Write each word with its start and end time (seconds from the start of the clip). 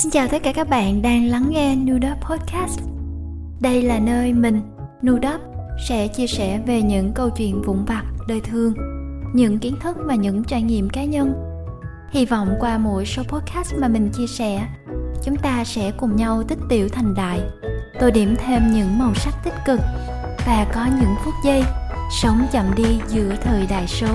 Xin 0.00 0.10
chào 0.10 0.28
tất 0.28 0.42
cả 0.42 0.52
các 0.52 0.68
bạn 0.68 1.02
đang 1.02 1.26
lắng 1.26 1.46
nghe 1.50 1.76
Nudop 1.76 2.20
Podcast. 2.20 2.80
Đây 3.60 3.82
là 3.82 3.98
nơi 3.98 4.32
mình, 4.32 4.62
Nudop, 5.06 5.40
sẽ 5.88 6.08
chia 6.08 6.26
sẻ 6.26 6.60
về 6.66 6.82
những 6.82 7.12
câu 7.12 7.30
chuyện 7.30 7.62
vụn 7.62 7.84
vặt, 7.84 8.04
đời 8.28 8.40
thường, 8.40 8.74
những 9.34 9.58
kiến 9.58 9.74
thức 9.80 9.96
và 10.00 10.14
những 10.14 10.44
trải 10.44 10.62
nghiệm 10.62 10.90
cá 10.90 11.04
nhân. 11.04 11.34
Hy 12.10 12.26
vọng 12.26 12.54
qua 12.60 12.78
mỗi 12.78 13.06
số 13.06 13.22
podcast 13.22 13.74
mà 13.78 13.88
mình 13.88 14.10
chia 14.12 14.26
sẻ, 14.26 14.66
chúng 15.24 15.36
ta 15.36 15.64
sẽ 15.64 15.90
cùng 15.90 16.16
nhau 16.16 16.42
tích 16.48 16.58
tiểu 16.68 16.88
thành 16.88 17.14
đại, 17.14 17.40
tô 18.00 18.10
điểm 18.10 18.34
thêm 18.38 18.72
những 18.72 18.98
màu 18.98 19.14
sắc 19.14 19.34
tích 19.44 19.54
cực 19.66 19.80
và 20.46 20.66
có 20.74 20.86
những 21.00 21.14
phút 21.24 21.34
giây 21.44 21.64
sống 22.22 22.46
chậm 22.52 22.74
đi 22.76 23.00
giữa 23.08 23.34
thời 23.42 23.66
đại 23.66 23.86
số. 23.86 24.08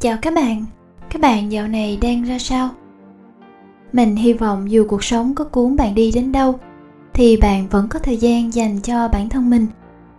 Chào 0.00 0.16
các 0.22 0.34
bạn, 0.34 0.64
các 1.10 1.22
bạn 1.22 1.52
dạo 1.52 1.68
này 1.68 1.98
đang 2.02 2.22
ra 2.22 2.38
sao? 2.38 2.70
Mình 3.92 4.16
hy 4.16 4.32
vọng 4.32 4.70
dù 4.70 4.86
cuộc 4.88 5.04
sống 5.04 5.34
có 5.34 5.44
cuốn 5.44 5.76
bạn 5.76 5.94
đi 5.94 6.12
đến 6.14 6.32
đâu 6.32 6.58
thì 7.12 7.36
bạn 7.36 7.68
vẫn 7.68 7.88
có 7.88 7.98
thời 7.98 8.16
gian 8.16 8.54
dành 8.54 8.80
cho 8.80 9.08
bản 9.08 9.28
thân 9.28 9.50
mình 9.50 9.66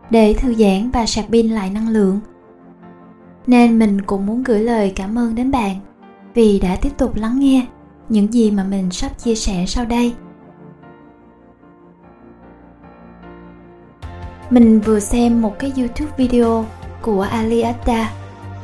để 0.10 0.34
thư 0.34 0.54
giãn 0.54 0.90
và 0.92 1.06
sạc 1.06 1.26
pin 1.32 1.50
lại 1.50 1.70
năng 1.70 1.90
lượng. 1.90 2.20
Nên 3.48 3.80
mình 3.80 4.02
cũng 4.02 4.26
muốn 4.26 4.44
gửi 4.44 4.60
lời 4.60 4.94
cảm 4.96 5.18
ơn 5.18 5.36
đến 5.36 5.52
bạn 5.52 5.76
vì 6.34 6.60
đã 6.60 6.76
tiếp 6.76 6.92
tục 6.98 7.16
lắng 7.16 7.40
nghe 7.40 7.66
những 8.10 8.34
gì 8.34 8.52
mà 8.52 8.64
mình 8.64 8.92
sắp 8.92 9.12
chia 9.18 9.36
sẻ 9.36 9.66
sau 9.68 9.86
đây. 9.86 10.14
Mình 14.50 14.80
vừa 14.80 15.00
xem 15.00 15.42
một 15.42 15.60
cái 15.60 15.74
YouTube 15.78 16.12
video 16.18 16.66
của 17.02 17.22
Ali 17.22 17.62
Atta 17.62 18.19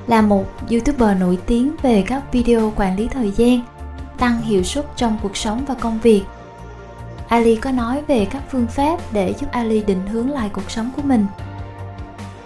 là 0.07 0.21
một 0.21 0.45
youtuber 0.71 1.17
nổi 1.19 1.37
tiếng 1.45 1.75
về 1.81 2.03
các 2.07 2.23
video 2.31 2.73
quản 2.75 2.97
lý 2.97 3.07
thời 3.07 3.31
gian, 3.31 3.61
tăng 4.17 4.41
hiệu 4.41 4.63
suất 4.63 4.85
trong 4.95 5.17
cuộc 5.23 5.37
sống 5.37 5.65
và 5.67 5.73
công 5.73 5.99
việc. 5.99 6.23
Ali 7.27 7.55
có 7.55 7.71
nói 7.71 8.01
về 8.07 8.25
các 8.25 8.43
phương 8.51 8.67
pháp 8.67 9.13
để 9.13 9.33
giúp 9.39 9.51
ali 9.51 9.83
định 9.83 10.07
hướng 10.07 10.29
lại 10.29 10.49
cuộc 10.53 10.71
sống 10.71 10.91
của 10.95 11.01
mình. 11.01 11.25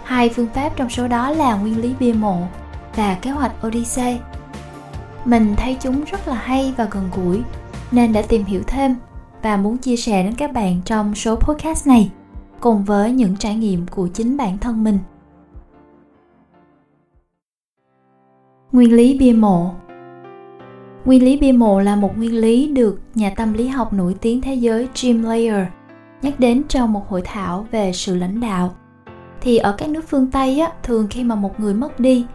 Hai 0.04 0.28
phương 0.28 0.48
pháp 0.54 0.76
trong 0.76 0.90
số 0.90 1.08
đó 1.08 1.30
là 1.30 1.54
nguyên 1.54 1.80
lý 1.80 1.94
bia 2.00 2.12
mộ 2.12 2.42
và 2.96 3.14
kế 3.14 3.30
hoạch 3.30 3.66
odyssey. 3.66 4.18
Mình 5.24 5.54
thấy 5.56 5.76
chúng 5.80 6.04
rất 6.04 6.28
là 6.28 6.34
hay 6.34 6.74
và 6.76 6.84
gần 6.84 7.10
gũi, 7.16 7.42
nên 7.92 8.12
đã 8.12 8.22
tìm 8.22 8.44
hiểu 8.44 8.62
thêm 8.66 8.96
và 9.42 9.56
muốn 9.56 9.78
chia 9.78 9.96
sẻ 9.96 10.22
đến 10.22 10.34
các 10.34 10.52
bạn 10.52 10.80
trong 10.84 11.14
số 11.14 11.36
podcast 11.36 11.86
này, 11.86 12.10
cùng 12.60 12.84
với 12.84 13.12
những 13.12 13.36
trải 13.36 13.54
nghiệm 13.54 13.86
của 13.86 14.08
chính 14.08 14.36
bản 14.36 14.58
thân 14.58 14.84
mình. 14.84 14.98
Nguyên 18.72 18.92
lý 18.92 19.18
bia 19.18 19.32
mộ 19.32 19.70
Nguyên 21.04 21.24
lý 21.24 21.36
bia 21.36 21.52
mộ 21.52 21.80
là 21.80 21.96
một 21.96 22.18
nguyên 22.18 22.34
lý 22.36 22.66
được 22.66 23.00
nhà 23.14 23.30
tâm 23.36 23.52
lý 23.52 23.68
học 23.68 23.92
nổi 23.92 24.14
tiếng 24.20 24.40
thế 24.40 24.54
giới 24.54 24.88
Jim 24.94 25.22
Layer 25.22 25.66
nhắc 26.22 26.40
đến 26.40 26.62
trong 26.68 26.92
một 26.92 27.08
hội 27.08 27.22
thảo 27.24 27.66
về 27.70 27.92
sự 27.92 28.16
lãnh 28.16 28.40
đạo. 28.40 28.74
Thì 29.40 29.56
ở 29.56 29.72
các 29.72 29.88
nước 29.88 30.04
phương 30.08 30.30
Tây 30.30 30.60
á, 30.60 30.72
thường 30.82 31.06
khi 31.10 31.24
mà 31.24 31.34
một 31.34 31.60
người 31.60 31.74
mất 31.74 32.00
đi, 32.00 32.26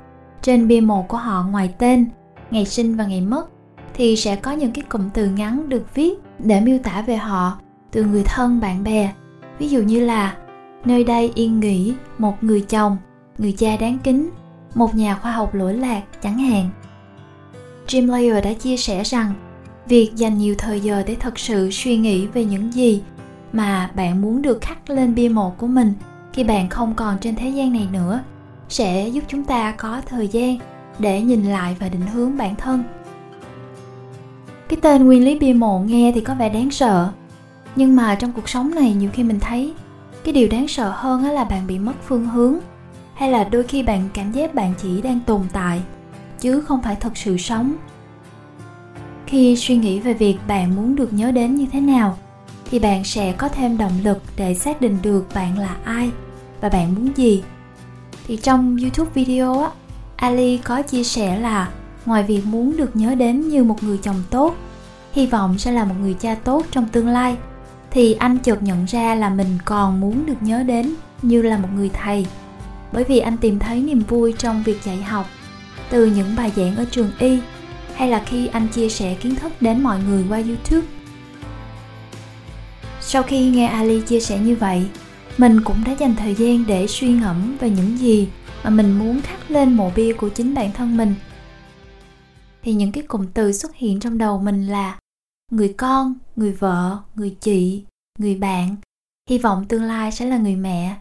trên 0.41 0.67
bia 0.67 0.81
mộ 0.81 1.05
của 1.07 1.17
họ 1.17 1.45
ngoài 1.51 1.73
tên, 1.77 2.05
ngày 2.51 2.65
sinh 2.65 2.95
và 2.95 3.05
ngày 3.05 3.21
mất 3.21 3.49
thì 3.93 4.15
sẽ 4.15 4.35
có 4.35 4.51
những 4.51 4.71
cái 4.71 4.83
cụm 4.89 5.09
từ 5.13 5.29
ngắn 5.29 5.69
được 5.69 5.95
viết 5.95 6.13
để 6.39 6.61
miêu 6.61 6.77
tả 6.83 7.01
về 7.01 7.15
họ 7.15 7.59
từ 7.91 8.03
người 8.03 8.23
thân 8.25 8.59
bạn 8.59 8.83
bè. 8.83 9.13
Ví 9.59 9.69
dụ 9.69 9.81
như 9.81 10.05
là 10.05 10.37
nơi 10.85 11.03
đây 11.03 11.31
yên 11.35 11.59
nghỉ 11.59 11.93
một 12.17 12.43
người 12.43 12.61
chồng, 12.61 12.97
người 13.37 13.51
cha 13.51 13.77
đáng 13.79 13.97
kính, 14.03 14.29
một 14.75 14.95
nhà 14.95 15.15
khoa 15.15 15.31
học 15.31 15.55
lỗi 15.55 15.73
lạc, 15.73 16.01
chẳng 16.23 16.37
hạn. 16.37 16.69
Jim 17.87 18.11
Layer 18.11 18.43
đã 18.43 18.53
chia 18.53 18.77
sẻ 18.77 19.03
rằng, 19.03 19.33
việc 19.87 20.11
dành 20.15 20.37
nhiều 20.37 20.55
thời 20.57 20.79
giờ 20.79 21.03
để 21.07 21.15
thật 21.15 21.39
sự 21.39 21.69
suy 21.71 21.97
nghĩ 21.97 22.27
về 22.27 22.45
những 22.45 22.73
gì 22.73 23.01
mà 23.53 23.89
bạn 23.95 24.21
muốn 24.21 24.41
được 24.41 24.61
khắc 24.61 24.89
lên 24.89 25.15
bia 25.15 25.29
mộ 25.29 25.53
của 25.57 25.67
mình 25.67 25.93
khi 26.33 26.43
bạn 26.43 26.69
không 26.69 26.93
còn 26.95 27.17
trên 27.19 27.35
thế 27.35 27.49
gian 27.49 27.73
này 27.73 27.87
nữa, 27.91 28.19
sẽ 28.69 29.07
giúp 29.07 29.23
chúng 29.27 29.43
ta 29.43 29.71
có 29.77 30.01
thời 30.05 30.27
gian 30.27 30.57
để 30.99 31.21
nhìn 31.21 31.43
lại 31.43 31.75
và 31.79 31.89
định 31.89 32.07
hướng 32.07 32.37
bản 32.37 32.55
thân 32.55 32.83
cái 34.69 34.79
tên 34.81 35.05
nguyên 35.05 35.25
lý 35.25 35.39
bia 35.39 35.53
mộ 35.53 35.79
nghe 35.79 36.11
thì 36.15 36.21
có 36.21 36.35
vẻ 36.35 36.49
đáng 36.49 36.71
sợ, 36.71 37.09
nhưng 37.75 37.95
mà 37.95 38.15
trong 38.15 38.31
cuộc 38.31 38.49
sống 38.49 38.75
này 38.75 38.93
nhiều 38.93 39.09
khi 39.13 39.23
mình 39.23 39.39
thấy, 39.39 39.73
cái 40.23 40.33
điều 40.33 40.47
đáng 40.47 40.67
sợ 40.67 40.91
hơn 40.95 41.25
là 41.25 41.43
bạn 41.43 41.67
bị 41.67 41.79
mất 41.79 41.93
phương 42.07 42.25
hướng 42.25 42.55
hay 43.15 43.31
là 43.31 43.43
đôi 43.43 43.63
khi 43.63 43.83
bạn 43.83 44.09
cảm 44.13 44.31
giác 44.31 44.55
bạn 44.55 44.73
chỉ 44.81 45.01
đang 45.01 45.19
tồn 45.19 45.41
tại, 45.53 45.81
chứ 46.39 46.61
không 46.61 46.81
phải 46.81 46.95
thật 46.95 47.17
sự 47.17 47.37
sống? 47.37 47.75
Khi 49.27 49.55
suy 49.55 49.77
nghĩ 49.77 49.99
về 49.99 50.13
việc 50.13 50.37
bạn 50.47 50.75
muốn 50.75 50.95
được 50.95 51.13
nhớ 51.13 51.31
đến 51.31 51.55
như 51.55 51.65
thế 51.71 51.81
nào, 51.81 52.17
thì 52.71 52.79
bạn 52.79 53.03
sẽ 53.03 53.31
có 53.31 53.49
thêm 53.49 53.77
động 53.77 53.93
lực 54.03 54.21
để 54.37 54.53
xác 54.53 54.81
định 54.81 54.97
được 55.01 55.27
bạn 55.35 55.59
là 55.59 55.75
ai 55.83 56.11
và 56.61 56.69
bạn 56.69 56.95
muốn 56.95 57.09
gì. 57.15 57.43
Thì 58.27 58.37
trong 58.37 58.77
youtube 58.81 59.11
video 59.13 59.59
á, 59.59 59.69
ali 60.15 60.57
có 60.57 60.81
chia 60.81 61.03
sẻ 61.03 61.39
là 61.39 61.69
ngoài 62.05 62.23
việc 62.23 62.45
muốn 62.45 62.77
được 62.77 62.95
nhớ 62.95 63.15
đến 63.15 63.49
như 63.49 63.63
một 63.63 63.83
người 63.83 63.97
chồng 63.97 64.23
tốt, 64.29 64.55
hy 65.13 65.25
vọng 65.27 65.57
sẽ 65.57 65.71
là 65.71 65.85
một 65.85 65.95
người 66.01 66.13
cha 66.13 66.35
tốt 66.35 66.65
trong 66.71 66.87
tương 66.87 67.07
lai, 67.07 67.37
thì 67.91 68.13
anh 68.13 68.37
chợt 68.37 68.63
nhận 68.63 68.85
ra 68.85 69.15
là 69.15 69.29
mình 69.29 69.57
còn 69.65 69.99
muốn 70.01 70.25
được 70.25 70.41
nhớ 70.41 70.63
đến 70.63 70.93
như 71.21 71.41
là 71.41 71.57
một 71.57 71.69
người 71.75 71.89
thầy 71.93 72.27
bởi 72.91 73.03
vì 73.03 73.19
anh 73.19 73.37
tìm 73.37 73.59
thấy 73.59 73.81
niềm 73.81 73.99
vui 73.99 74.33
trong 74.37 74.63
việc 74.63 74.83
dạy 74.83 74.97
học, 74.97 75.25
từ 75.89 76.05
những 76.05 76.35
bài 76.35 76.51
giảng 76.55 76.75
ở 76.75 76.85
trường 76.91 77.11
y, 77.19 77.39
hay 77.95 78.09
là 78.09 78.23
khi 78.25 78.47
anh 78.47 78.67
chia 78.67 78.89
sẻ 78.89 79.15
kiến 79.21 79.35
thức 79.35 79.53
đến 79.61 79.83
mọi 79.83 79.99
người 80.03 80.25
qua 80.29 80.37
youtube. 80.37 80.87
Sau 83.01 83.23
khi 83.23 83.49
nghe 83.49 83.67
ali 83.67 84.01
chia 84.01 84.19
sẻ 84.19 84.39
như 84.39 84.55
vậy, 84.55 84.87
mình 85.37 85.61
cũng 85.61 85.83
đã 85.85 85.91
dành 85.91 86.15
thời 86.15 86.35
gian 86.35 86.63
để 86.67 86.87
suy 86.87 87.07
ngẫm 87.13 87.57
về 87.59 87.69
những 87.69 87.97
gì 87.97 88.27
mà 88.63 88.69
mình 88.69 88.99
muốn 88.99 89.21
khắc 89.21 89.51
lên 89.51 89.73
mộ 89.73 89.91
bia 89.95 90.13
của 90.13 90.29
chính 90.29 90.53
bản 90.53 90.71
thân 90.73 90.97
mình. 90.97 91.15
Thì 92.63 92.73
những 92.73 92.91
cái 92.91 93.03
cụm 93.03 93.25
từ 93.33 93.53
xuất 93.53 93.75
hiện 93.75 93.99
trong 93.99 94.17
đầu 94.17 94.39
mình 94.39 94.67
là 94.67 94.99
người 95.51 95.73
con, 95.77 96.13
người 96.35 96.51
vợ, 96.51 96.97
người 97.15 97.35
chị, 97.39 97.83
người 98.19 98.35
bạn, 98.35 98.75
hy 99.29 99.37
vọng 99.37 99.65
tương 99.65 99.83
lai 99.83 100.11
sẽ 100.11 100.25
là 100.25 100.37
người 100.37 100.55
mẹ 100.55 100.95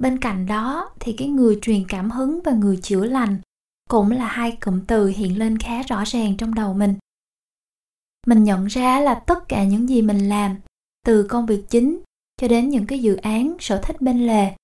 bên 0.00 0.18
cạnh 0.18 0.46
đó 0.46 0.90
thì 1.00 1.12
cái 1.18 1.28
người 1.28 1.58
truyền 1.62 1.84
cảm 1.88 2.10
hứng 2.10 2.40
và 2.44 2.52
người 2.52 2.78
chữa 2.82 3.04
lành 3.04 3.40
cũng 3.88 4.10
là 4.10 4.26
hai 4.26 4.56
cụm 4.60 4.80
từ 4.86 5.06
hiện 5.06 5.38
lên 5.38 5.58
khá 5.58 5.82
rõ 5.82 6.04
ràng 6.06 6.36
trong 6.36 6.54
đầu 6.54 6.74
mình. 6.74 6.94
Mình 8.26 8.44
nhận 8.44 8.66
ra 8.66 9.00
là 9.00 9.14
tất 9.14 9.48
cả 9.48 9.64
những 9.64 9.88
gì 9.88 10.02
mình 10.02 10.28
làm, 10.28 10.56
từ 11.06 11.26
công 11.28 11.46
việc 11.46 11.64
chính 11.68 12.00
cho 12.36 12.48
đến 12.48 12.68
những 12.68 12.86
cái 12.86 12.98
dự 12.98 13.16
án, 13.16 13.56
sở 13.60 13.80
thích 13.82 14.00
bên 14.00 14.26
lề, 14.26 14.54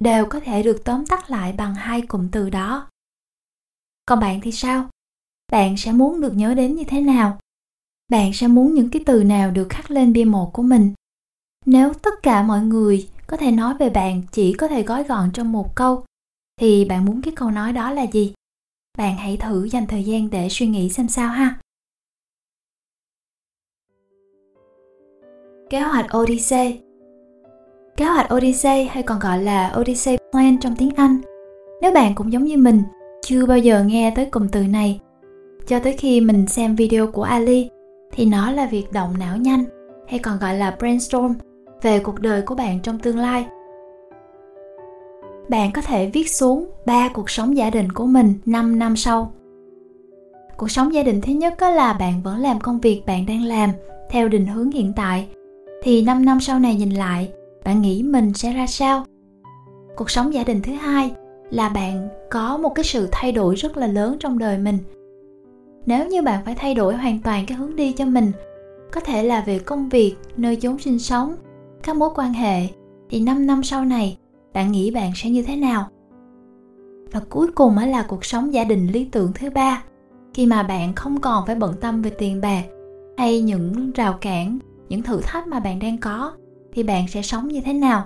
đều 0.00 0.26
có 0.26 0.40
thể 0.40 0.62
được 0.62 0.82
tóm 0.84 1.06
tắt 1.06 1.30
lại 1.30 1.52
bằng 1.52 1.74
hai 1.74 2.00
cụm 2.00 2.28
từ 2.28 2.50
đó. 2.50 2.88
Còn 4.06 4.20
bạn 4.20 4.40
thì 4.40 4.52
sao? 4.52 4.88
Bạn 5.52 5.76
sẽ 5.76 5.92
muốn 5.92 6.20
được 6.20 6.32
nhớ 6.36 6.54
đến 6.54 6.74
như 6.74 6.84
thế 6.84 7.00
nào? 7.00 7.38
Bạn 8.08 8.32
sẽ 8.34 8.46
muốn 8.46 8.74
những 8.74 8.90
cái 8.90 9.02
từ 9.06 9.24
nào 9.24 9.50
được 9.50 9.66
khắc 9.70 9.90
lên 9.90 10.12
bia 10.12 10.24
mộ 10.24 10.50
của 10.50 10.62
mình? 10.62 10.92
Nếu 11.66 11.94
tất 11.94 12.14
cả 12.22 12.42
mọi 12.42 12.60
người 12.60 13.08
có 13.28 13.36
thể 13.36 13.50
nói 13.50 13.74
về 13.78 13.90
bạn, 13.90 14.22
chỉ 14.32 14.52
có 14.52 14.68
thể 14.68 14.82
gói 14.82 15.04
gọn 15.04 15.30
trong 15.32 15.52
một 15.52 15.76
câu. 15.76 16.04
Thì 16.60 16.84
bạn 16.84 17.04
muốn 17.04 17.22
cái 17.22 17.32
câu 17.36 17.50
nói 17.50 17.72
đó 17.72 17.90
là 17.90 18.06
gì? 18.06 18.34
Bạn 18.98 19.16
hãy 19.16 19.36
thử 19.36 19.64
dành 19.64 19.86
thời 19.86 20.04
gian 20.04 20.30
để 20.30 20.48
suy 20.48 20.66
nghĩ 20.66 20.88
xem 20.88 21.08
sao 21.08 21.28
ha. 21.28 21.58
Kế 25.70 25.80
hoạch 25.80 26.16
odyssey. 26.16 26.80
Kế 27.96 28.04
hoạch 28.04 28.34
odyssey, 28.34 28.84
hay 28.84 29.02
còn 29.02 29.18
gọi 29.18 29.42
là 29.42 29.74
odyssey 29.80 30.16
plan 30.32 30.60
trong 30.60 30.76
tiếng 30.76 30.90
anh, 30.96 31.20
nếu 31.82 31.92
bạn 31.92 32.14
cũng 32.14 32.32
giống 32.32 32.44
như 32.44 32.56
mình, 32.56 32.82
chưa 33.22 33.46
bao 33.46 33.58
giờ 33.58 33.84
nghe 33.84 34.12
tới 34.16 34.26
cụm 34.26 34.48
từ 34.48 34.62
này. 34.62 35.00
Cho 35.66 35.78
tới 35.78 35.92
khi 35.92 36.20
mình 36.20 36.46
xem 36.46 36.76
video 36.76 37.06
của 37.06 37.22
ali, 37.22 37.70
thì 38.12 38.26
nó 38.26 38.50
là 38.50 38.66
việc 38.66 38.92
động 38.92 39.14
não 39.18 39.36
nhanh, 39.36 39.64
hay 40.08 40.18
còn 40.18 40.38
gọi 40.38 40.54
là 40.58 40.76
brainstorm 40.78 41.34
về 41.82 41.98
cuộc 41.98 42.20
đời 42.20 42.42
của 42.42 42.54
bạn 42.54 42.80
trong 42.80 42.98
tương 42.98 43.18
lai 43.18 43.46
bạn 45.48 45.72
có 45.72 45.82
thể 45.82 46.10
viết 46.10 46.30
xuống 46.30 46.70
ba 46.86 47.08
cuộc 47.08 47.30
sống 47.30 47.56
gia 47.56 47.70
đình 47.70 47.92
của 47.92 48.06
mình 48.06 48.34
5 48.46 48.78
năm 48.78 48.96
sau. 48.96 49.32
Cuộc 50.56 50.70
sống 50.70 50.94
gia 50.94 51.02
đình 51.02 51.20
thứ 51.20 51.32
nhất 51.32 51.62
là 51.62 51.92
bạn 51.92 52.22
vẫn 52.22 52.38
làm 52.38 52.60
công 52.60 52.80
việc 52.80 53.02
bạn 53.06 53.26
đang 53.26 53.44
làm 53.44 53.70
theo 54.10 54.28
định 54.28 54.46
hướng 54.46 54.70
hiện 54.70 54.92
tại 54.96 55.28
thì 55.82 56.02
5 56.02 56.24
năm 56.24 56.40
sau 56.40 56.58
này 56.58 56.74
nhìn 56.74 56.90
lại, 56.90 57.32
bạn 57.64 57.82
nghĩ 57.82 58.02
mình 58.02 58.32
sẽ 58.34 58.52
ra 58.52 58.66
sao? 58.66 59.04
Cuộc 59.96 60.10
sống 60.10 60.34
gia 60.34 60.44
đình 60.44 60.62
thứ 60.62 60.72
hai 60.72 61.10
là 61.50 61.68
bạn 61.68 62.08
có 62.30 62.56
một 62.56 62.68
cái 62.74 62.84
sự 62.84 63.08
thay 63.12 63.32
đổi 63.32 63.54
rất 63.54 63.76
là 63.76 63.86
lớn 63.86 64.16
trong 64.20 64.38
đời 64.38 64.58
mình. 64.58 64.78
Nếu 65.86 66.06
như 66.08 66.22
bạn 66.22 66.44
phải 66.44 66.54
thay 66.54 66.74
đổi 66.74 66.96
hoàn 66.96 67.18
toàn 67.24 67.46
cái 67.46 67.58
hướng 67.58 67.76
đi 67.76 67.92
cho 67.92 68.04
mình 68.04 68.32
có 68.92 69.00
thể 69.00 69.22
là 69.22 69.40
về 69.40 69.58
công 69.58 69.88
việc 69.88 70.14
nơi 70.36 70.56
chốn 70.56 70.78
sinh 70.78 70.98
sống 70.98 71.36
các 71.82 71.96
mối 71.96 72.10
quan 72.14 72.32
hệ, 72.32 72.68
thì 73.10 73.20
5 73.20 73.46
năm 73.46 73.62
sau 73.62 73.84
này, 73.84 74.18
bạn 74.54 74.72
nghĩ 74.72 74.90
bạn 74.90 75.12
sẽ 75.14 75.30
như 75.30 75.42
thế 75.42 75.56
nào? 75.56 75.88
Và 77.12 77.20
cuối 77.30 77.46
cùng 77.54 77.74
mới 77.74 77.86
là 77.86 78.02
cuộc 78.08 78.24
sống 78.24 78.54
gia 78.54 78.64
đình 78.64 78.86
lý 78.86 79.04
tưởng 79.04 79.32
thứ 79.34 79.50
ba. 79.50 79.82
Khi 80.34 80.46
mà 80.46 80.62
bạn 80.62 80.92
không 80.94 81.20
còn 81.20 81.46
phải 81.46 81.54
bận 81.54 81.74
tâm 81.80 82.02
về 82.02 82.10
tiền 82.10 82.40
bạc 82.40 82.62
hay 83.16 83.42
những 83.42 83.90
rào 83.92 84.18
cản, 84.20 84.58
những 84.88 85.02
thử 85.02 85.20
thách 85.20 85.46
mà 85.46 85.60
bạn 85.60 85.78
đang 85.78 85.98
có, 85.98 86.32
thì 86.72 86.82
bạn 86.82 87.08
sẽ 87.08 87.22
sống 87.22 87.48
như 87.48 87.60
thế 87.60 87.72
nào? 87.72 88.04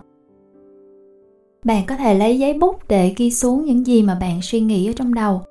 Bạn 1.65 1.85
có 1.87 1.97
thể 1.97 2.15
lấy 2.15 2.39
giấy 2.39 2.55
bút 2.55 2.89
để 2.89 3.15
ghi 3.17 3.31
xuống 3.31 3.65
những 3.65 3.87
gì 3.87 4.03
mà 4.03 4.15
bạn 4.15 4.43
suy 4.43 4.61
nghĩ 4.61 4.91
ở 4.91 4.93
trong 4.97 5.15
đầu. 5.15 5.43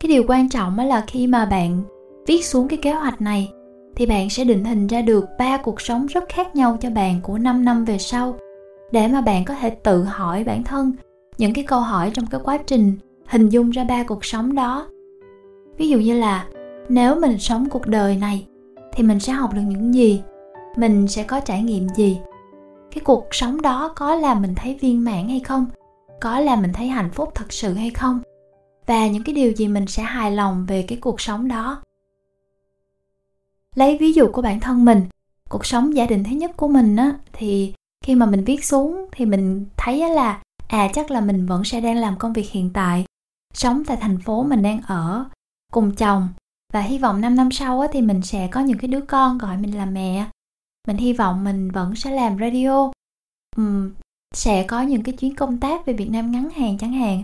Cái 0.00 0.08
điều 0.08 0.24
quan 0.28 0.48
trọng 0.48 0.78
là 0.78 1.04
khi 1.06 1.26
mà 1.26 1.44
bạn 1.44 1.82
viết 2.26 2.44
xuống 2.44 2.68
cái 2.68 2.78
kế 2.82 2.92
hoạch 2.92 3.20
này 3.20 3.52
thì 3.96 4.06
bạn 4.06 4.30
sẽ 4.30 4.44
định 4.44 4.64
hình 4.64 4.86
ra 4.86 5.02
được 5.02 5.24
ba 5.38 5.56
cuộc 5.56 5.80
sống 5.80 6.06
rất 6.06 6.24
khác 6.28 6.56
nhau 6.56 6.76
cho 6.80 6.90
bạn 6.90 7.20
của 7.22 7.38
5 7.38 7.64
năm 7.64 7.84
về 7.84 7.98
sau. 7.98 8.38
Để 8.92 9.08
mà 9.08 9.20
bạn 9.20 9.44
có 9.44 9.54
thể 9.54 9.70
tự 9.70 10.02
hỏi 10.02 10.44
bản 10.44 10.62
thân 10.62 10.92
những 11.38 11.52
cái 11.54 11.64
câu 11.64 11.80
hỏi 11.80 12.10
trong 12.14 12.26
cái 12.26 12.40
quá 12.44 12.58
trình 12.66 12.96
hình 13.26 13.48
dung 13.48 13.70
ra 13.70 13.84
ba 13.84 14.02
cuộc 14.02 14.24
sống 14.24 14.54
đó. 14.54 14.86
Ví 15.78 15.88
dụ 15.88 15.98
như 15.98 16.20
là, 16.20 16.46
nếu 16.88 17.14
mình 17.14 17.38
sống 17.38 17.68
cuộc 17.68 17.86
đời 17.86 18.16
này, 18.16 18.46
thì 18.92 19.02
mình 19.02 19.20
sẽ 19.20 19.32
học 19.32 19.54
được 19.54 19.62
những 19.66 19.94
gì? 19.94 20.22
Mình 20.76 21.08
sẽ 21.08 21.22
có 21.22 21.40
trải 21.40 21.62
nghiệm 21.62 21.88
gì? 21.88 22.18
Cái 22.90 23.02
cuộc 23.04 23.28
sống 23.30 23.62
đó 23.62 23.92
có 23.96 24.14
làm 24.14 24.42
mình 24.42 24.54
thấy 24.54 24.78
viên 24.80 25.04
mãn 25.04 25.28
hay 25.28 25.40
không? 25.40 25.66
Có 26.20 26.40
làm 26.40 26.62
mình 26.62 26.72
thấy 26.72 26.86
hạnh 26.86 27.10
phúc 27.10 27.28
thật 27.34 27.52
sự 27.52 27.74
hay 27.74 27.90
không? 27.90 28.20
Và 28.86 29.06
những 29.06 29.24
cái 29.24 29.34
điều 29.34 29.52
gì 29.52 29.68
mình 29.68 29.86
sẽ 29.86 30.02
hài 30.02 30.32
lòng 30.32 30.66
về 30.68 30.82
cái 30.82 30.98
cuộc 31.00 31.20
sống 31.20 31.48
đó 31.48 31.82
lấy 33.74 33.98
ví 33.98 34.12
dụ 34.12 34.28
của 34.32 34.42
bản 34.42 34.60
thân 34.60 34.84
mình 34.84 35.02
cuộc 35.48 35.66
sống 35.66 35.96
gia 35.96 36.06
đình 36.06 36.24
thứ 36.24 36.30
nhất 36.30 36.50
của 36.56 36.68
mình 36.68 36.96
á 36.96 37.14
thì 37.32 37.74
khi 38.04 38.14
mà 38.14 38.26
mình 38.26 38.44
viết 38.44 38.64
xuống 38.64 39.06
thì 39.12 39.26
mình 39.26 39.66
thấy 39.76 40.10
là 40.10 40.42
à 40.68 40.88
chắc 40.94 41.10
là 41.10 41.20
mình 41.20 41.46
vẫn 41.46 41.64
sẽ 41.64 41.80
đang 41.80 41.96
làm 41.96 42.18
công 42.18 42.32
việc 42.32 42.50
hiện 42.50 42.70
tại 42.74 43.04
sống 43.54 43.82
tại 43.86 43.96
thành 44.00 44.18
phố 44.18 44.42
mình 44.42 44.62
đang 44.62 44.80
ở 44.86 45.24
cùng 45.72 45.94
chồng. 45.94 46.28
Và 46.72 46.80
hy 46.80 46.98
vọng 46.98 47.20
5 47.20 47.36
năm 47.36 47.50
sau 47.50 47.80
á, 47.80 47.88
thì 47.92 48.00
mình 48.02 48.22
sẽ 48.22 48.48
có 48.52 48.60
những 48.60 48.78
cái 48.78 48.88
đứa 48.88 49.00
con 49.00 49.38
gọi 49.38 49.56
mình 49.56 49.76
là 49.76 49.86
mẹ. 49.86 50.26
Mình 50.88 50.96
hy 50.96 51.12
vọng 51.12 51.44
mình 51.44 51.70
vẫn 51.70 51.96
sẽ 51.96 52.10
làm 52.10 52.38
radio 52.38 52.90
uhm, 53.60 53.90
sẽ 54.34 54.64
có 54.68 54.82
những 54.82 55.02
cái 55.02 55.16
chuyến 55.16 55.36
công 55.36 55.60
tác 55.60 55.86
về 55.86 55.92
Việt 55.94 56.10
Nam 56.10 56.30
ngắn 56.30 56.50
hạn 56.50 56.78
chẳng 56.78 56.92
hạn. 56.92 57.22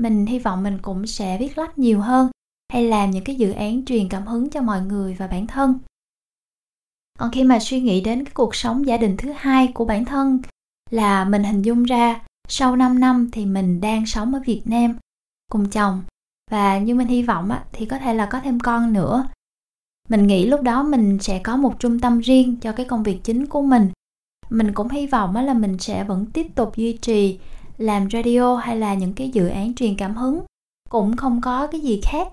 Mình 0.00 0.26
hy 0.26 0.38
vọng 0.38 0.62
mình 0.62 0.78
cũng 0.82 1.06
sẽ 1.06 1.38
viết 1.38 1.58
lách 1.58 1.78
nhiều 1.78 2.00
hơn 2.00 2.30
hay 2.72 2.84
làm 2.84 3.10
những 3.10 3.24
cái 3.24 3.36
dự 3.36 3.52
án 3.52 3.84
truyền 3.84 4.08
cảm 4.08 4.26
hứng 4.26 4.50
cho 4.50 4.62
mọi 4.62 4.80
người 4.82 5.14
và 5.14 5.26
bản 5.26 5.46
thân 5.46 5.78
còn 7.20 7.30
khi 7.30 7.44
mà 7.44 7.58
suy 7.58 7.80
nghĩ 7.80 8.00
đến 8.00 8.24
cái 8.24 8.32
cuộc 8.34 8.54
sống 8.54 8.86
gia 8.86 8.96
đình 8.96 9.16
thứ 9.16 9.32
hai 9.36 9.68
của 9.74 9.84
bản 9.84 10.04
thân 10.04 10.38
là 10.90 11.24
mình 11.24 11.44
hình 11.44 11.62
dung 11.62 11.84
ra 11.84 12.20
sau 12.48 12.76
5 12.76 13.00
năm 13.00 13.28
thì 13.32 13.46
mình 13.46 13.80
đang 13.80 14.06
sống 14.06 14.34
ở 14.34 14.40
Việt 14.46 14.62
Nam 14.64 14.96
cùng 15.50 15.70
chồng. 15.70 16.02
Và 16.50 16.78
như 16.78 16.94
mình 16.94 17.06
hy 17.06 17.22
vọng 17.22 17.50
á, 17.50 17.64
thì 17.72 17.86
có 17.86 17.98
thể 17.98 18.14
là 18.14 18.26
có 18.26 18.40
thêm 18.40 18.60
con 18.60 18.92
nữa. 18.92 19.28
Mình 20.08 20.26
nghĩ 20.26 20.46
lúc 20.46 20.62
đó 20.62 20.82
mình 20.82 21.18
sẽ 21.20 21.38
có 21.38 21.56
một 21.56 21.74
trung 21.78 22.00
tâm 22.00 22.18
riêng 22.18 22.56
cho 22.60 22.72
cái 22.72 22.86
công 22.86 23.02
việc 23.02 23.20
chính 23.24 23.46
của 23.46 23.62
mình. 23.62 23.90
Mình 24.50 24.72
cũng 24.72 24.88
hy 24.88 25.06
vọng 25.06 25.36
á, 25.36 25.42
là 25.42 25.54
mình 25.54 25.78
sẽ 25.78 26.04
vẫn 26.04 26.26
tiếp 26.32 26.46
tục 26.54 26.76
duy 26.76 26.98
trì 27.02 27.38
làm 27.78 28.10
radio 28.10 28.56
hay 28.56 28.76
là 28.76 28.94
những 28.94 29.12
cái 29.12 29.28
dự 29.28 29.48
án 29.48 29.74
truyền 29.74 29.96
cảm 29.96 30.16
hứng. 30.16 30.40
Cũng 30.88 31.16
không 31.16 31.40
có 31.40 31.66
cái 31.66 31.80
gì 31.80 32.00
khác 32.04 32.28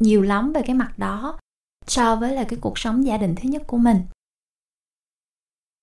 nhiều 0.00 0.22
lắm 0.22 0.52
về 0.52 0.62
cái 0.62 0.76
mặt 0.76 0.98
đó 0.98 1.38
so 1.86 2.16
với 2.16 2.32
là 2.32 2.44
cái 2.44 2.58
cuộc 2.62 2.78
sống 2.78 3.06
gia 3.06 3.16
đình 3.16 3.34
thứ 3.34 3.48
nhất 3.48 3.62
của 3.66 3.76
mình 3.76 4.00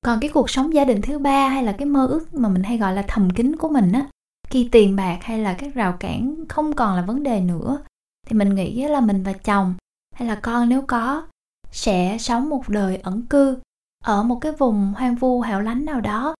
còn 0.06 0.19
cái 0.19 0.30
cuộc 0.33 0.50
sống 0.50 0.74
gia 0.74 0.86
đình 0.86 1.01
thứ 1.01 1.19
ba 1.19 1.48
hay 1.48 1.63
là 1.63 1.71
cái 1.71 1.86
mơ 1.86 2.07
ước 2.07 2.33
mà 2.33 2.50
mình 2.50 2.63
hay 2.63 2.77
gọi 2.77 2.94
là 2.94 3.06
thầm 3.07 3.30
kín 3.30 3.56
của 3.56 3.69
mình 3.69 3.92
á, 3.92 4.07
khi 4.50 4.69
tiền 4.71 4.95
bạc 4.95 5.18
hay 5.21 5.39
là 5.39 5.53
các 5.53 5.74
rào 5.74 5.98
cản 6.00 6.36
không 6.50 6.74
còn 6.74 6.95
là 6.95 7.01
vấn 7.01 7.24
đề 7.24 7.42
nữa, 7.42 7.83
thì 8.27 8.36
mình 8.36 8.56
nghĩ 8.56 8.88
là 8.88 9.01
mình 9.01 9.24
và 9.24 9.33
chồng 9.33 9.74
hay 10.15 10.27
là 10.27 10.36
con 10.36 10.69
nếu 10.69 10.81
có 10.88 11.27
sẽ 11.71 12.18
sống 12.19 12.50
một 12.50 12.69
đời 12.69 12.98
ẩn 12.98 13.21
cư 13.21 13.57
ở 14.03 14.24
một 14.24 14.38
cái 14.42 14.51
vùng 14.51 14.94
hoang 14.98 15.15
vu, 15.15 15.42
hẻo 15.42 15.62
lánh 15.62 15.86
nào 15.86 16.01
đó. 16.01 16.36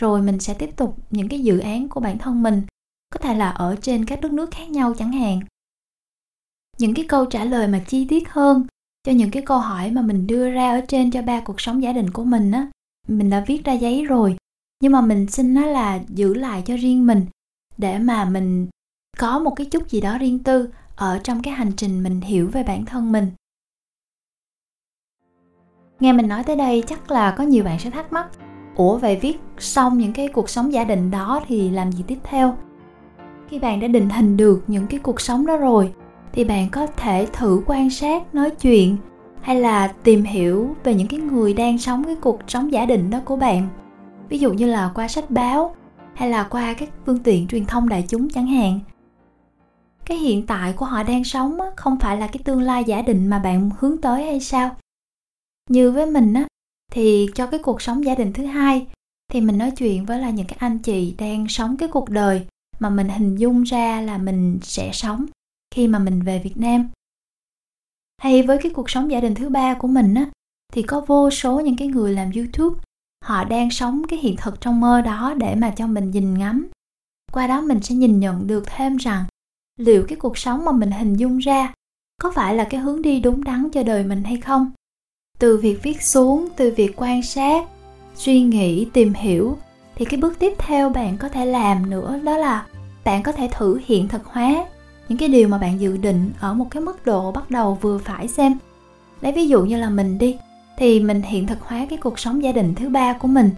Rồi 0.00 0.22
mình 0.22 0.40
sẽ 0.40 0.54
tiếp 0.54 0.70
tục 0.76 0.96
những 1.10 1.28
cái 1.28 1.40
dự 1.40 1.58
án 1.58 1.88
của 1.88 2.00
bản 2.00 2.18
thân 2.18 2.42
mình, 2.42 2.62
có 3.14 3.18
thể 3.18 3.34
là 3.34 3.50
ở 3.50 3.76
trên 3.82 4.04
các 4.04 4.20
đất 4.20 4.32
nước 4.32 4.50
khác 4.50 4.70
nhau 4.70 4.94
chẳng 4.98 5.12
hạn. 5.12 5.40
Những 6.78 6.94
cái 6.94 7.04
câu 7.08 7.24
trả 7.24 7.44
lời 7.44 7.68
mà 7.68 7.80
chi 7.86 8.06
tiết 8.08 8.28
hơn 8.28 8.66
cho 9.04 9.12
những 9.12 9.30
cái 9.30 9.42
câu 9.46 9.58
hỏi 9.58 9.90
mà 9.90 10.02
mình 10.02 10.26
đưa 10.26 10.50
ra 10.50 10.70
ở 10.70 10.80
trên 10.88 11.10
cho 11.10 11.22
ba 11.22 11.40
cuộc 11.40 11.60
sống 11.60 11.82
gia 11.82 11.92
đình 11.92 12.10
của 12.10 12.24
mình 12.24 12.52
á 12.52 12.66
mình 13.18 13.30
đã 13.30 13.44
viết 13.46 13.64
ra 13.64 13.72
giấy 13.72 14.04
rồi. 14.04 14.36
Nhưng 14.82 14.92
mà 14.92 15.00
mình 15.00 15.26
xin 15.26 15.54
nó 15.54 15.66
là 15.66 16.00
giữ 16.08 16.34
lại 16.34 16.62
cho 16.66 16.76
riêng 16.76 17.06
mình, 17.06 17.26
để 17.76 17.98
mà 17.98 18.24
mình 18.24 18.68
có 19.18 19.38
một 19.38 19.50
cái 19.50 19.66
chút 19.66 19.88
gì 19.88 20.00
đó 20.00 20.18
riêng 20.18 20.38
tư 20.38 20.68
ở 20.96 21.20
trong 21.24 21.42
cái 21.42 21.54
hành 21.54 21.72
trình 21.76 22.02
mình 22.02 22.20
hiểu 22.20 22.48
về 22.48 22.62
bản 22.62 22.84
thân 22.84 23.12
mình. 23.12 23.30
Nghe 26.00 26.12
mình 26.12 26.28
nói 26.28 26.44
tới 26.44 26.56
đây, 26.56 26.82
chắc 26.86 27.10
là 27.10 27.34
có 27.38 27.44
nhiều 27.44 27.64
bạn 27.64 27.78
sẽ 27.78 27.90
thắc 27.90 28.12
mắc, 28.12 28.28
ủa, 28.76 28.98
vậy 28.98 29.18
viết 29.22 29.38
xong 29.58 29.98
những 29.98 30.12
cái 30.12 30.28
cuộc 30.28 30.50
sống 30.50 30.72
gia 30.72 30.84
đình 30.84 31.10
đó 31.10 31.40
thì 31.46 31.70
làm 31.70 31.92
gì 31.92 32.04
tiếp 32.06 32.18
theo? 32.22 32.58
Khi 33.48 33.58
bạn 33.58 33.80
đã 33.80 33.88
định 33.88 34.10
hình 34.10 34.36
được 34.36 34.64
những 34.66 34.86
cái 34.86 35.00
cuộc 35.00 35.20
sống 35.20 35.46
đó 35.46 35.56
rồi, 35.56 35.94
thì 36.32 36.44
bạn 36.44 36.68
có 36.70 36.86
thể 36.86 37.26
thử 37.32 37.62
quan 37.66 37.90
sát, 37.90 38.34
nói 38.34 38.50
chuyện 38.50 38.96
hay 39.42 39.60
là 39.60 39.88
tìm 40.04 40.22
hiểu 40.22 40.76
về 40.84 40.94
những 40.94 41.08
cái 41.08 41.20
người 41.20 41.54
đang 41.54 41.78
sống 41.78 42.04
cái 42.04 42.16
cuộc 42.16 42.38
sống 42.46 42.72
giả 42.72 42.86
định 42.86 43.10
đó 43.10 43.20
của 43.24 43.36
bạn? 43.36 43.68
Ví 44.28 44.38
dụ 44.38 44.52
như 44.52 44.66
là 44.66 44.90
qua 44.94 45.08
sách 45.08 45.30
báo, 45.30 45.76
hay 46.14 46.30
là 46.30 46.42
qua 46.42 46.74
các 46.74 46.88
phương 47.06 47.18
tiện 47.18 47.46
truyền 47.48 47.64
thông 47.64 47.88
đại 47.88 48.04
chúng 48.08 48.28
chẳng 48.28 48.46
hạn. 48.46 48.80
Cái 50.06 50.18
hiện 50.18 50.46
tại 50.46 50.72
của 50.72 50.84
họ 50.84 51.02
đang 51.02 51.24
sống 51.24 51.58
không 51.76 51.98
phải 52.00 52.16
là 52.16 52.26
cái 52.26 52.40
tương 52.44 52.60
lai 52.60 52.84
giả 52.84 53.02
định 53.02 53.28
mà 53.28 53.38
bạn 53.38 53.70
hướng 53.78 54.00
tới 54.00 54.24
hay 54.24 54.40
sao? 54.40 54.76
Như 55.70 55.90
với 55.90 56.06
mình 56.06 56.34
á, 56.34 56.46
thì 56.92 57.28
cho 57.34 57.46
cái 57.46 57.60
cuộc 57.62 57.82
sống 57.82 58.04
giả 58.04 58.14
định 58.14 58.32
thứ 58.32 58.44
hai, 58.44 58.86
thì 59.32 59.40
mình 59.40 59.58
nói 59.58 59.70
chuyện 59.70 60.06
với 60.06 60.18
là 60.18 60.30
những 60.30 60.46
cái 60.46 60.56
anh 60.60 60.78
chị 60.78 61.14
đang 61.18 61.48
sống 61.48 61.76
cái 61.76 61.88
cuộc 61.88 62.08
đời 62.10 62.46
mà 62.78 62.90
mình 62.90 63.08
hình 63.08 63.36
dung 63.36 63.62
ra 63.62 64.00
là 64.00 64.18
mình 64.18 64.58
sẽ 64.62 64.90
sống 64.92 65.26
khi 65.74 65.88
mà 65.88 65.98
mình 65.98 66.22
về 66.22 66.38
Việt 66.38 66.56
Nam 66.56 66.88
hay 68.20 68.42
với 68.42 68.58
cái 68.58 68.72
cuộc 68.72 68.90
sống 68.90 69.10
gia 69.10 69.20
đình 69.20 69.34
thứ 69.34 69.48
ba 69.48 69.74
của 69.74 69.88
mình 69.88 70.14
á, 70.14 70.26
thì 70.72 70.82
có 70.82 71.00
vô 71.00 71.30
số 71.30 71.60
những 71.60 71.76
cái 71.76 71.88
người 71.88 72.12
làm 72.12 72.30
youtube, 72.32 72.80
họ 73.24 73.44
đang 73.44 73.70
sống 73.70 74.02
cái 74.08 74.18
hiện 74.18 74.36
thực 74.36 74.60
trong 74.60 74.80
mơ 74.80 75.00
đó 75.00 75.34
để 75.36 75.54
mà 75.54 75.70
cho 75.70 75.86
mình 75.86 76.10
nhìn 76.10 76.38
ngắm. 76.38 76.68
Qua 77.32 77.46
đó 77.46 77.60
mình 77.60 77.80
sẽ 77.82 77.94
nhìn 77.94 78.20
nhận 78.20 78.46
được 78.46 78.64
thêm 78.66 78.96
rằng 78.96 79.24
liệu 79.78 80.04
cái 80.08 80.16
cuộc 80.16 80.38
sống 80.38 80.64
mà 80.64 80.72
mình 80.72 80.90
hình 80.90 81.14
dung 81.14 81.38
ra 81.38 81.74
có 82.22 82.32
phải 82.34 82.54
là 82.54 82.64
cái 82.64 82.80
hướng 82.80 83.02
đi 83.02 83.20
đúng 83.20 83.44
đắn 83.44 83.68
cho 83.72 83.82
đời 83.82 84.04
mình 84.04 84.24
hay 84.24 84.36
không? 84.36 84.70
Từ 85.38 85.56
việc 85.56 85.82
viết 85.82 86.02
xuống, 86.02 86.48
từ 86.56 86.74
việc 86.76 86.92
quan 86.96 87.22
sát, 87.22 87.64
suy 88.14 88.40
nghĩ, 88.40 88.86
tìm 88.92 89.14
hiểu, 89.14 89.58
thì 89.94 90.04
cái 90.04 90.20
bước 90.20 90.38
tiếp 90.38 90.52
theo 90.58 90.88
bạn 90.88 91.18
có 91.18 91.28
thể 91.28 91.46
làm 91.46 91.90
nữa 91.90 92.20
đó 92.24 92.36
là 92.36 92.66
bạn 93.04 93.22
có 93.22 93.32
thể 93.32 93.48
thử 93.52 93.80
hiện 93.84 94.08
thực 94.08 94.24
hóa 94.24 94.66
những 95.10 95.18
cái 95.18 95.28
điều 95.28 95.48
mà 95.48 95.58
bạn 95.58 95.80
dự 95.80 95.96
định 95.96 96.30
ở 96.40 96.54
một 96.54 96.66
cái 96.70 96.82
mức 96.82 97.06
độ 97.06 97.32
bắt 97.32 97.50
đầu 97.50 97.78
vừa 97.80 97.98
phải 97.98 98.28
xem. 98.28 98.54
Lấy 99.20 99.32
ví 99.32 99.48
dụ 99.48 99.64
như 99.64 99.76
là 99.76 99.90
mình 99.90 100.18
đi, 100.18 100.36
thì 100.78 101.00
mình 101.00 101.22
hiện 101.22 101.46
thực 101.46 101.60
hóa 101.60 101.86
cái 101.90 101.98
cuộc 101.98 102.18
sống 102.18 102.42
gia 102.42 102.52
đình 102.52 102.74
thứ 102.74 102.88
ba 102.88 103.12
của 103.12 103.28
mình 103.28 103.50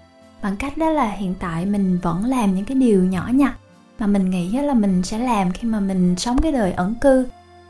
bằng 0.42 0.56
cách 0.56 0.78
đó 0.78 0.90
là 0.90 1.10
hiện 1.10 1.34
tại 1.40 1.66
mình 1.66 1.98
vẫn 2.02 2.24
làm 2.24 2.54
những 2.54 2.64
cái 2.64 2.74
điều 2.74 3.04
nhỏ 3.04 3.28
nhặt 3.34 3.54
mà 3.98 4.06
mình 4.06 4.30
nghĩ 4.30 4.50
là 4.52 4.74
mình 4.74 5.02
sẽ 5.02 5.18
làm 5.18 5.52
khi 5.52 5.68
mà 5.68 5.80
mình 5.80 6.14
sống 6.16 6.38
cái 6.38 6.52
đời 6.52 6.72
ẩn 6.72 6.94
cư. 7.00 7.26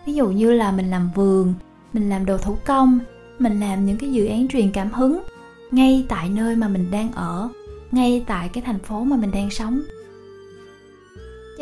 Ví 0.07 0.15
dụ 0.15 0.29
như 0.29 0.53
là 0.53 0.73
mình 0.73 0.91
làm 0.91 1.11
vườn, 1.15 1.55
mình 1.93 2.09
làm 2.09 2.27
đồ 2.27 2.39
thủ 2.39 2.57
công, 2.65 2.99
mình 3.39 3.61
làm 3.61 3.87
những 3.87 3.99
cái 3.99 4.13
dự 4.13 4.27
án 4.27 4.49
truyền 4.49 4.73
cảm 4.73 4.93
hứng 4.93 5.23
ngay 5.71 6.07
tại 6.09 6.29
nơi 6.29 6.57
mà 6.57 6.69
mình 6.69 6.91
đang 6.91 7.13
ở, 7.13 7.49
ngay 7.93 8.25
tại 8.27 8.49
cái 8.49 8.63
thành 8.67 8.79
phố 8.79 9.05
mà 9.05 9.17
mình 9.17 9.31
đang 9.31 9.51
sống 9.51 9.83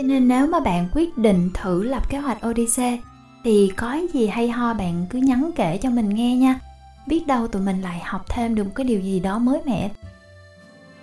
cho 0.01 0.07
nên 0.07 0.29
nếu 0.29 0.47
mà 0.47 0.61
bạn 0.61 0.89
quyết 0.95 1.19
định 1.19 1.51
thử 1.55 1.83
lập 1.83 2.11
kế 2.11 2.19
hoạch 2.19 2.47
Odyssey, 2.47 2.99
thì 3.45 3.73
có 3.77 4.01
gì 4.13 4.27
hay 4.27 4.49
ho 4.49 4.75
bạn 4.75 5.07
cứ 5.11 5.19
nhắn 5.19 5.51
kể 5.57 5.79
cho 5.83 5.91
mình 5.91 6.09
nghe 6.09 6.37
nha. 6.37 6.61
Biết 7.07 7.27
đâu 7.27 7.49
tụi 7.49 7.63
mình 7.63 7.83
lại 7.83 8.01
học 8.05 8.25
thêm 8.29 8.55
được 8.55 8.65
một 8.65 8.71
cái 8.75 8.85
điều 8.85 9.01
gì 9.01 9.21
đó 9.21 9.39
mới 9.39 9.61
mẻ. 9.67 9.91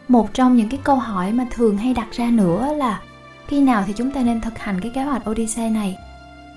Một 0.07 0.33
trong 0.33 0.57
những 0.57 0.69
cái 0.69 0.79
câu 0.83 0.95
hỏi 0.95 1.31
mà 1.31 1.47
thường 1.51 1.77
hay 1.77 1.93
đặt 1.93 2.07
ra 2.11 2.29
nữa 2.29 2.73
là 2.73 3.01
khi 3.47 3.61
nào 3.61 3.83
thì 3.87 3.93
chúng 3.93 4.11
ta 4.11 4.21
nên 4.21 4.41
thực 4.41 4.59
hành 4.59 4.81
cái 4.81 4.91
kế 4.95 5.03
hoạch 5.03 5.29
Odyssey 5.29 5.69
này? 5.69 5.97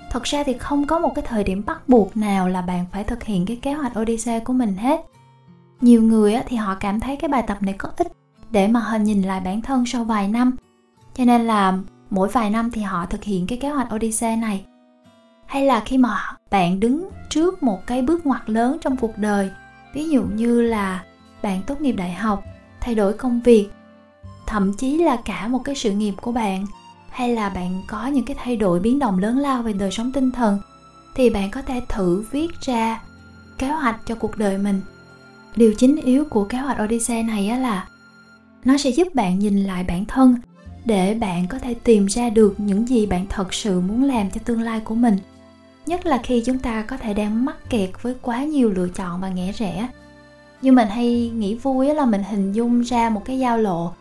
Thật 0.09 0.23
ra 0.23 0.43
thì 0.43 0.53
không 0.53 0.87
có 0.87 0.99
một 0.99 1.11
cái 1.15 1.25
thời 1.27 1.43
điểm 1.43 1.63
bắt 1.65 1.89
buộc 1.89 2.17
nào 2.17 2.49
là 2.49 2.61
bạn 2.61 2.85
phải 2.91 3.03
thực 3.03 3.23
hiện 3.23 3.45
cái 3.45 3.57
kế 3.61 3.73
hoạch 3.73 3.99
Odyssey 3.99 4.39
của 4.39 4.53
mình 4.53 4.75
hết. 4.75 5.01
Nhiều 5.81 6.03
người 6.03 6.35
thì 6.47 6.57
họ 6.57 6.75
cảm 6.75 6.99
thấy 6.99 7.15
cái 7.15 7.29
bài 7.29 7.43
tập 7.47 7.57
này 7.61 7.75
có 7.77 7.89
ích 7.97 8.11
để 8.51 8.67
mà 8.67 8.79
hình 8.79 9.03
nhìn 9.03 9.21
lại 9.21 9.39
bản 9.39 9.61
thân 9.61 9.85
sau 9.85 10.03
vài 10.03 10.27
năm. 10.27 10.55
Cho 11.15 11.25
nên 11.25 11.41
là 11.41 11.77
mỗi 12.11 12.29
vài 12.29 12.49
năm 12.49 12.71
thì 12.71 12.81
họ 12.81 13.05
thực 13.05 13.23
hiện 13.23 13.47
cái 13.47 13.57
kế 13.57 13.69
hoạch 13.69 13.95
Odyssey 13.95 14.35
này. 14.35 14.65
Hay 15.45 15.65
là 15.65 15.79
khi 15.79 15.97
mà 15.97 16.17
bạn 16.49 16.79
đứng 16.79 17.09
trước 17.29 17.63
một 17.63 17.87
cái 17.87 18.01
bước 18.01 18.25
ngoặt 18.25 18.49
lớn 18.49 18.77
trong 18.81 18.97
cuộc 18.97 19.17
đời, 19.17 19.49
ví 19.93 20.09
dụ 20.09 20.23
như 20.23 20.61
là 20.61 21.03
bạn 21.41 21.61
tốt 21.67 21.81
nghiệp 21.81 21.91
đại 21.91 22.13
học, 22.13 22.43
thay 22.81 22.95
đổi 22.95 23.13
công 23.13 23.41
việc, 23.41 23.69
thậm 24.47 24.73
chí 24.73 24.97
là 24.97 25.15
cả 25.25 25.47
một 25.47 25.59
cái 25.65 25.75
sự 25.75 25.91
nghiệp 25.91 26.13
của 26.21 26.31
bạn, 26.31 26.65
hay 27.09 27.35
là 27.35 27.49
bạn 27.49 27.81
có 27.87 28.07
những 28.07 28.25
cái 28.25 28.35
thay 28.39 28.55
đổi 28.55 28.79
biến 28.79 28.99
động 28.99 29.19
lớn 29.19 29.37
lao 29.37 29.63
về 29.63 29.73
đời 29.73 29.91
sống 29.91 30.11
tinh 30.11 30.31
thần, 30.31 30.59
thì 31.15 31.29
bạn 31.29 31.51
có 31.51 31.61
thể 31.61 31.81
thử 31.89 32.23
viết 32.31 32.61
ra 32.61 33.01
kế 33.57 33.67
hoạch 33.67 33.99
cho 34.05 34.15
cuộc 34.15 34.37
đời 34.37 34.57
mình. 34.57 34.81
Điều 35.55 35.73
chính 35.77 35.95
yếu 35.95 36.25
của 36.25 36.43
kế 36.43 36.57
hoạch 36.57 36.77
odyssey 36.83 37.23
này 37.23 37.47
á 37.47 37.57
là 37.57 37.87
nó 38.65 38.77
sẽ 38.77 38.89
giúp 38.89 39.07
bạn 39.13 39.39
nhìn 39.39 39.63
lại 39.63 39.83
bản 39.83 40.05
thân 40.05 40.35
để 40.85 41.13
bạn 41.13 41.47
có 41.47 41.59
thể 41.59 41.73
tìm 41.73 42.05
ra 42.05 42.29
được 42.29 42.55
những 42.57 42.87
gì 42.87 43.05
bạn 43.05 43.25
thật 43.29 43.53
sự 43.53 43.79
muốn 43.79 44.03
làm 44.03 44.29
cho 44.29 44.41
tương 44.45 44.61
lai 44.61 44.79
của 44.79 44.95
mình. 44.95 45.17
Nhất 45.85 46.05
là 46.05 46.19
khi 46.23 46.43
chúng 46.45 46.59
ta 46.59 46.81
có 46.81 46.97
thể 46.97 47.13
đang 47.13 47.45
mắc 47.45 47.69
kẹt 47.69 47.89
với 48.01 48.15
quá 48.21 48.43
nhiều 48.43 48.69
lựa 48.69 48.89
chọn 48.89 49.21
và 49.21 49.29
ngẽ 49.29 49.51
rẽ. 49.51 49.87
Như 50.61 50.71
mình 50.71 50.87
hay 50.87 51.29
nghĩ 51.29 51.55
vui 51.55 51.93
là 51.93 52.05
mình 52.05 52.23
hình 52.23 52.51
dung 52.51 52.81
ra 52.81 53.09
một 53.09 53.25
cái 53.25 53.39
giao 53.39 53.57
lộ. 53.57 53.93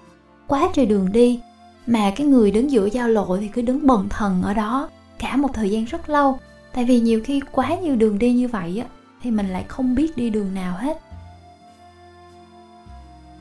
Quá 0.47 0.69
trời 0.75 0.87
đường 0.87 1.13
đi, 1.13 1.41
mà 1.87 2.13
cái 2.17 2.27
người 2.27 2.51
đứng 2.51 2.71
giữa 2.71 2.87
giao 2.87 3.09
lộ 3.09 3.37
thì 3.37 3.49
cứ 3.49 3.63
đứng 3.63 3.87
bần 3.87 4.09
thần 4.09 4.43
ở 4.43 4.55
đó 4.55 4.89
cả 5.19 5.37
một 5.37 5.55
thời 5.55 5.71
gian 5.71 5.85
rất 5.85 6.09
lâu. 6.09 6.39
Tại 6.75 6.85
vì 6.85 7.01
nhiều 7.01 7.21
khi 7.25 7.41
quá 7.53 7.75
nhiều 7.83 7.97
đường 7.97 8.19
đi 8.19 8.33
như 8.33 8.49
vậy 8.49 8.79
á, 8.79 8.87
thì 9.23 9.31
mình 9.31 9.49
lại 9.49 9.65
không 9.69 9.95
biết 9.95 10.17
đi 10.17 10.31
đường 10.31 10.55
nào 10.55 10.77
hết. 10.79 11.01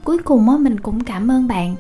Cuối 0.03 0.17
cùng 0.17 0.50
á, 0.50 0.58
mình 0.58 0.79
cũng 0.79 1.03
cảm 1.03 1.31
ơn 1.31 1.48
bạn 1.48 1.75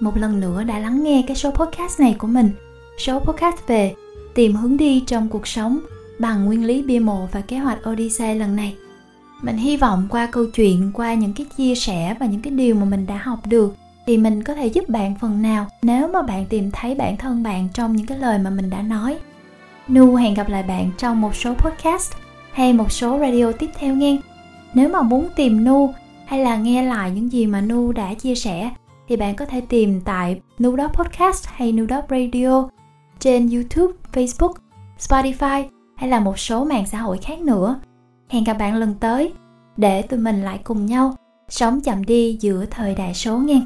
một 0.00 0.16
lần 0.16 0.40
nữa 0.40 0.64
đã 0.64 0.78
lắng 0.78 1.02
nghe 1.02 1.24
cái 1.26 1.36
số 1.36 1.50
podcast 1.50 2.00
này 2.00 2.14
của 2.18 2.26
mình. 2.26 2.50
Số 2.98 3.18
podcast 3.18 3.56
về 3.66 3.94
tìm 4.34 4.54
hướng 4.54 4.76
đi 4.76 5.00
trong 5.06 5.28
cuộc 5.28 5.46
sống 5.46 5.80
bằng 6.18 6.44
nguyên 6.44 6.64
lý 6.64 6.82
bia 6.82 6.98
mộ 6.98 7.28
và 7.32 7.40
kế 7.40 7.58
hoạch 7.58 7.78
Odyssey 7.90 8.34
lần 8.34 8.56
này. 8.56 8.76
Mình 9.42 9.56
hy 9.56 9.76
vọng 9.76 10.06
qua 10.10 10.26
câu 10.26 10.46
chuyện, 10.46 10.90
qua 10.94 11.14
những 11.14 11.32
cái 11.32 11.46
chia 11.56 11.74
sẻ 11.74 12.16
và 12.20 12.26
những 12.26 12.42
cái 12.42 12.52
điều 12.52 12.74
mà 12.74 12.84
mình 12.84 13.06
đã 13.06 13.16
học 13.16 13.38
được 13.46 13.76
thì 14.06 14.16
mình 14.16 14.42
có 14.42 14.54
thể 14.54 14.66
giúp 14.66 14.88
bạn 14.88 15.14
phần 15.20 15.42
nào 15.42 15.66
nếu 15.82 16.08
mà 16.08 16.22
bạn 16.22 16.46
tìm 16.46 16.70
thấy 16.70 16.94
bản 16.94 17.16
thân 17.16 17.42
bạn 17.42 17.68
trong 17.74 17.96
những 17.96 18.06
cái 18.06 18.18
lời 18.18 18.38
mà 18.38 18.50
mình 18.50 18.70
đã 18.70 18.82
nói. 18.82 19.18
Nu, 19.88 20.14
hẹn 20.14 20.34
gặp 20.34 20.48
lại 20.48 20.62
bạn 20.62 20.90
trong 20.98 21.20
một 21.20 21.34
số 21.34 21.54
podcast 21.54 22.12
hay 22.52 22.72
một 22.72 22.92
số 22.92 23.18
radio 23.18 23.52
tiếp 23.52 23.70
theo 23.78 23.94
nghe. 23.94 24.16
Nếu 24.74 24.88
mà 24.88 25.02
muốn 25.02 25.28
tìm 25.36 25.64
nu 25.64 25.94
hay 26.26 26.40
là 26.40 26.56
nghe 26.56 26.82
lại 26.82 27.10
những 27.10 27.32
gì 27.32 27.46
mà 27.46 27.60
nu 27.60 27.92
đã 27.92 28.14
chia 28.14 28.34
sẻ 28.34 28.70
thì 29.10 29.16
bạn 29.16 29.34
có 29.34 29.44
thể 29.44 29.60
tìm 29.60 30.00
tại 30.00 30.40
Nudop 30.62 30.92
podcast 30.92 31.46
hay 31.46 31.72
Nudop 31.72 32.04
radio 32.10 32.68
trên 33.18 33.50
youtube, 33.50 33.92
facebook, 34.12 34.52
spotify 34.98 35.64
hay 35.96 36.10
là 36.10 36.20
một 36.20 36.38
số 36.38 36.64
mạng 36.64 36.86
xã 36.86 36.98
hội 36.98 37.18
khác 37.22 37.40
nữa 37.40 37.80
hẹn 38.28 38.44
gặp 38.44 38.54
bạn 38.54 38.76
lần 38.76 38.94
tới 39.00 39.32
để 39.76 40.02
tụi 40.02 40.20
mình 40.20 40.42
lại 40.42 40.60
cùng 40.64 40.86
nhau 40.86 41.14
sống 41.48 41.80
chậm 41.80 42.04
đi 42.04 42.38
giữa 42.40 42.64
thời 42.70 42.94
đại 42.94 43.14
số 43.14 43.38
ngang. 43.38 43.64